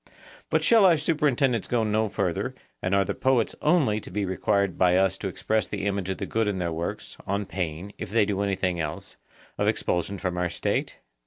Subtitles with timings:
[0.49, 4.75] But shall our superintendence go no further, and are the poets only to be required
[4.75, 8.09] by us to express the image of the good in their works, on pain, if
[8.09, 9.17] they do anything else,
[9.59, 10.97] of expulsion from our State?